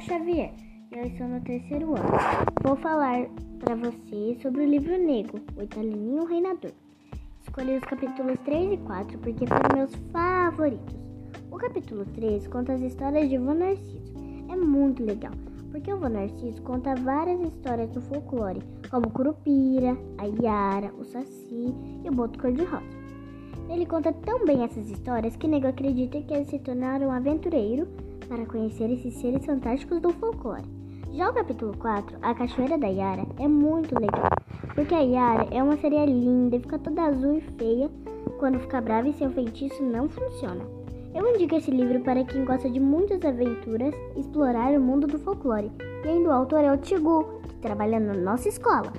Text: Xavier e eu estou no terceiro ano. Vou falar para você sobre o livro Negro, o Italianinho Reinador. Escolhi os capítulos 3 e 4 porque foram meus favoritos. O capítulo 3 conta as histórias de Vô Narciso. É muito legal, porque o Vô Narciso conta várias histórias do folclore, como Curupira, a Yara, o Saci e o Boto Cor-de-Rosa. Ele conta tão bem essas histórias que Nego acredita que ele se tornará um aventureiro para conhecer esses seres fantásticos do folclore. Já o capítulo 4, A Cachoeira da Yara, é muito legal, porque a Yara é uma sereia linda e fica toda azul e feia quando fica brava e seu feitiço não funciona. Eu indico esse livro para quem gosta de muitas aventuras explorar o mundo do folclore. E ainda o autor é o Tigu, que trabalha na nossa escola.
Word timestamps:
Xavier 0.00 0.52
e 0.92 0.98
eu 0.98 1.04
estou 1.06 1.28
no 1.28 1.40
terceiro 1.40 1.94
ano. 1.94 2.08
Vou 2.62 2.76
falar 2.76 3.26
para 3.60 3.74
você 3.76 4.36
sobre 4.42 4.62
o 4.62 4.68
livro 4.68 4.98
Negro, 4.98 5.40
o 5.56 5.62
Italianinho 5.62 6.24
Reinador. 6.24 6.72
Escolhi 7.40 7.76
os 7.76 7.84
capítulos 7.84 8.38
3 8.44 8.72
e 8.72 8.76
4 8.78 9.18
porque 9.18 9.46
foram 9.46 9.76
meus 9.76 9.94
favoritos. 10.12 10.96
O 11.50 11.56
capítulo 11.56 12.04
3 12.06 12.48
conta 12.48 12.72
as 12.72 12.80
histórias 12.80 13.28
de 13.28 13.38
Vô 13.38 13.54
Narciso. 13.54 14.14
É 14.50 14.56
muito 14.56 15.04
legal, 15.04 15.32
porque 15.70 15.92
o 15.92 15.98
Vô 15.98 16.08
Narciso 16.08 16.60
conta 16.62 16.94
várias 16.96 17.40
histórias 17.40 17.90
do 17.90 18.00
folclore, 18.02 18.62
como 18.90 19.10
Curupira, 19.10 19.96
a 20.18 20.24
Yara, 20.42 20.92
o 20.98 21.04
Saci 21.04 21.74
e 22.04 22.08
o 22.08 22.12
Boto 22.12 22.38
Cor-de-Rosa. 22.38 23.04
Ele 23.70 23.86
conta 23.86 24.12
tão 24.12 24.44
bem 24.44 24.62
essas 24.64 24.90
histórias 24.90 25.36
que 25.36 25.48
Nego 25.48 25.68
acredita 25.68 26.20
que 26.20 26.34
ele 26.34 26.44
se 26.44 26.58
tornará 26.58 27.06
um 27.06 27.10
aventureiro 27.10 27.88
para 28.34 28.46
conhecer 28.46 28.90
esses 28.90 29.14
seres 29.14 29.46
fantásticos 29.46 30.00
do 30.00 30.12
folclore. 30.14 30.64
Já 31.12 31.30
o 31.30 31.32
capítulo 31.32 31.76
4, 31.78 32.18
A 32.20 32.34
Cachoeira 32.34 32.76
da 32.76 32.88
Yara, 32.88 33.24
é 33.38 33.46
muito 33.46 33.94
legal, 33.94 34.28
porque 34.74 34.92
a 34.92 35.00
Yara 35.00 35.46
é 35.52 35.62
uma 35.62 35.76
sereia 35.76 36.04
linda 36.04 36.56
e 36.56 36.60
fica 36.60 36.76
toda 36.80 37.04
azul 37.04 37.38
e 37.38 37.40
feia 37.40 37.88
quando 38.40 38.58
fica 38.58 38.80
brava 38.80 39.08
e 39.08 39.12
seu 39.12 39.30
feitiço 39.30 39.80
não 39.84 40.08
funciona. 40.08 40.64
Eu 41.14 41.32
indico 41.32 41.54
esse 41.54 41.70
livro 41.70 42.00
para 42.00 42.24
quem 42.24 42.44
gosta 42.44 42.68
de 42.68 42.80
muitas 42.80 43.24
aventuras 43.24 43.94
explorar 44.16 44.72
o 44.72 44.80
mundo 44.80 45.06
do 45.06 45.16
folclore. 45.20 45.70
E 46.04 46.08
ainda 46.08 46.30
o 46.30 46.32
autor 46.32 46.64
é 46.64 46.72
o 46.72 46.76
Tigu, 46.76 47.40
que 47.48 47.54
trabalha 47.58 48.00
na 48.00 48.14
nossa 48.14 48.48
escola. 48.48 48.92